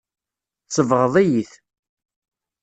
Tsebɣeḍ-iyi-t. 0.67 1.51